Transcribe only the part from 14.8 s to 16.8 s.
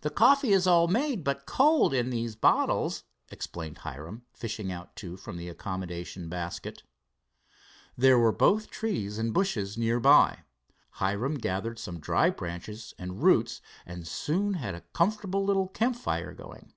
comfortable little campfire going.